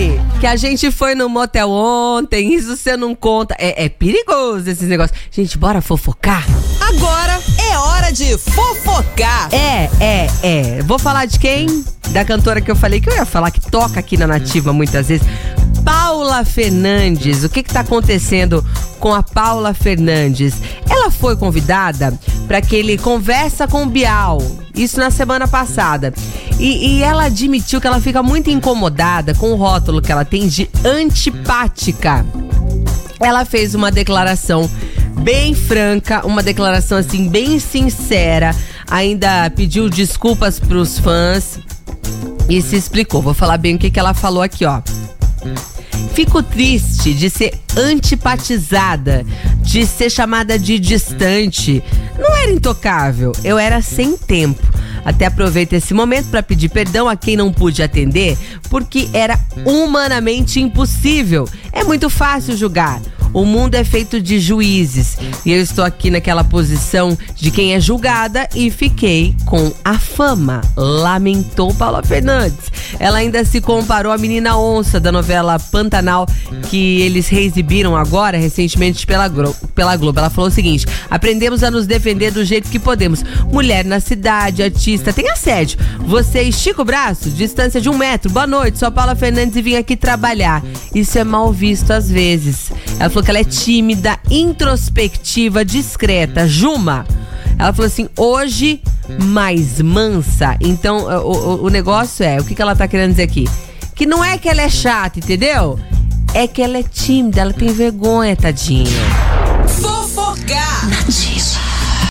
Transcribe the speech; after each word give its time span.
Dani, 0.00 0.20
que 0.40 0.46
a 0.46 0.56
gente 0.56 0.90
foi 0.90 1.14
no 1.14 1.28
motel 1.28 1.70
ontem, 1.70 2.54
isso 2.54 2.76
você 2.76 2.96
não 2.96 3.14
conta. 3.14 3.54
É, 3.58 3.84
é 3.84 3.88
perigoso 3.88 4.68
esses 4.68 4.88
negócios. 4.88 5.18
Gente, 5.30 5.58
bora 5.58 5.82
fofocar? 5.82 6.46
Agora 6.80 7.38
é 7.70 7.78
hora 7.78 8.10
de 8.10 8.38
fofocar. 8.38 9.48
É, 9.52 9.90
é, 10.00 10.26
é. 10.42 10.82
Vou 10.82 10.98
falar 10.98 11.26
de 11.26 11.38
quem? 11.38 11.84
Da 12.10 12.24
cantora 12.24 12.60
que 12.60 12.70
eu 12.70 12.76
falei 12.76 13.00
que 13.00 13.10
eu 13.10 13.14
ia 13.14 13.26
falar, 13.26 13.50
que 13.50 13.60
toca 13.60 14.00
aqui 14.00 14.16
na 14.16 14.26
Nativa 14.26 14.72
muitas 14.72 15.08
vezes. 15.08 15.26
Paula 15.84 16.44
Fernandes. 16.44 17.44
O 17.44 17.48
que 17.48 17.60
está 17.60 17.80
acontecendo 17.80 18.64
com 18.98 19.14
a 19.14 19.22
Paula 19.22 19.74
Fernandes? 19.74 20.54
Ela 20.88 21.10
foi 21.10 21.36
convidada 21.36 22.18
para 22.48 22.58
aquele 22.58 22.96
Conversa 22.96 23.68
com 23.68 23.84
o 23.84 23.86
Bial. 23.86 24.40
Isso 24.74 24.98
na 24.98 25.10
semana 25.10 25.46
passada. 25.46 26.12
E, 26.60 26.98
e, 26.98 27.02
ela 27.02 27.24
admitiu 27.24 27.80
que 27.80 27.86
ela 27.86 27.98
fica 28.02 28.22
muito 28.22 28.50
incomodada 28.50 29.34
com 29.34 29.50
o 29.50 29.56
rótulo 29.56 30.02
que 30.02 30.12
ela 30.12 30.26
tem 30.26 30.46
de 30.46 30.68
antipática. 30.84 32.24
Ela 33.18 33.46
fez 33.46 33.74
uma 33.74 33.90
declaração 33.90 34.70
bem 35.22 35.54
franca, 35.54 36.26
uma 36.26 36.42
declaração 36.42 36.98
assim 36.98 37.30
bem 37.30 37.58
sincera. 37.58 38.54
Ainda 38.90 39.48
pediu 39.48 39.88
desculpas 39.88 40.60
para 40.60 40.76
os 40.76 40.98
fãs 40.98 41.58
e 42.46 42.60
se 42.60 42.76
explicou. 42.76 43.22
Vou 43.22 43.32
falar 43.32 43.56
bem 43.56 43.76
o 43.76 43.78
que, 43.78 43.90
que 43.90 43.98
ela 43.98 44.12
falou 44.12 44.42
aqui, 44.42 44.66
ó. 44.66 44.82
Fico 46.12 46.42
triste 46.42 47.14
de 47.14 47.30
ser 47.30 47.54
antipatizada, 47.74 49.24
de 49.62 49.86
ser 49.86 50.10
chamada 50.10 50.58
de 50.58 50.78
distante. 50.78 51.82
Não 52.18 52.36
era 52.36 52.50
intocável, 52.50 53.32
eu 53.42 53.58
era 53.58 53.80
sem 53.80 54.14
tempo. 54.14 54.69
Até 55.10 55.26
aproveito 55.26 55.72
esse 55.72 55.92
momento 55.92 56.28
para 56.28 56.40
pedir 56.40 56.68
perdão 56.68 57.08
a 57.08 57.16
quem 57.16 57.36
não 57.36 57.52
pude 57.52 57.82
atender, 57.82 58.38
porque 58.70 59.08
era 59.12 59.36
humanamente 59.66 60.60
impossível. 60.60 61.48
É 61.72 61.82
muito 61.82 62.08
fácil 62.08 62.56
julgar. 62.56 63.02
O 63.32 63.44
mundo 63.44 63.74
é 63.76 63.84
feito 63.84 64.20
de 64.20 64.40
juízes 64.40 65.16
e 65.44 65.52
eu 65.52 65.60
estou 65.60 65.84
aqui 65.84 66.10
naquela 66.10 66.42
posição 66.42 67.16
de 67.34 67.50
quem 67.50 67.74
é 67.74 67.80
julgada 67.80 68.48
e 68.54 68.70
fiquei 68.70 69.34
com 69.46 69.72
a 69.84 69.98
fama, 69.98 70.60
lamentou 70.76 71.72
Paula 71.74 72.02
Fernandes. 72.02 72.70
Ela 72.98 73.18
ainda 73.18 73.44
se 73.44 73.60
comparou 73.60 74.12
à 74.12 74.18
menina 74.18 74.58
onça 74.58 74.98
da 74.98 75.12
novela 75.12 75.58
Pantanal 75.58 76.26
que 76.68 77.00
eles 77.00 77.28
reexibiram 77.28 77.96
agora 77.96 78.36
recentemente 78.36 79.06
pela, 79.06 79.30
pela 79.74 79.96
Globo. 79.96 80.18
Ela 80.18 80.30
falou 80.30 80.48
o 80.48 80.52
seguinte: 80.52 80.86
aprendemos 81.08 81.62
a 81.62 81.70
nos 81.70 81.86
defender 81.86 82.32
do 82.32 82.44
jeito 82.44 82.68
que 82.68 82.78
podemos. 82.78 83.22
Mulher 83.52 83.84
na 83.84 84.00
cidade, 84.00 84.62
artista, 84.62 85.12
tem 85.12 85.28
assédio. 85.30 85.78
Você 86.00 86.42
estica 86.42 86.82
o 86.82 86.84
braço, 86.84 87.30
distância 87.30 87.80
de 87.80 87.88
um 87.88 87.96
metro. 87.96 88.30
Boa 88.30 88.46
noite, 88.46 88.78
sou 88.78 88.88
a 88.88 88.90
Paula 88.90 89.14
Fernandes 89.14 89.56
e 89.56 89.62
vim 89.62 89.76
aqui 89.76 89.96
trabalhar. 89.96 90.62
Isso 90.94 91.18
é 91.18 91.24
mal 91.24 91.52
visto 91.52 91.92
às 91.92 92.10
vezes. 92.10 92.69
Ela 93.00 93.08
falou 93.08 93.24
que 93.24 93.30
ela 93.30 93.40
é 93.40 93.44
tímida, 93.44 94.18
introspectiva, 94.30 95.64
discreta. 95.64 96.46
Juma. 96.46 97.06
Ela 97.58 97.72
falou 97.72 97.86
assim: 97.86 98.06
hoje 98.14 98.82
mais 99.22 99.80
mansa. 99.80 100.54
Então, 100.60 101.06
o, 101.24 101.32
o, 101.32 101.64
o 101.64 101.68
negócio 101.70 102.22
é: 102.22 102.38
o 102.38 102.44
que, 102.44 102.54
que 102.54 102.60
ela 102.60 102.76
tá 102.76 102.86
querendo 102.86 103.12
dizer 103.12 103.22
aqui? 103.22 103.48
Que 103.94 104.04
não 104.04 104.22
é 104.22 104.36
que 104.36 104.50
ela 104.50 104.60
é 104.60 104.68
chata, 104.68 105.18
entendeu? 105.18 105.80
É 106.34 106.46
que 106.46 106.60
ela 106.60 106.76
é 106.76 106.82
tímida, 106.82 107.40
ela 107.40 107.54
tem 107.54 107.72
vergonha, 107.72 108.36
tadinha. 108.36 108.90
Fofocar! 109.66 110.90